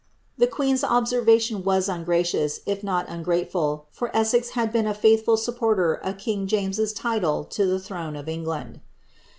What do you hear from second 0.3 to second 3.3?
The queen's observation was ungracious, if not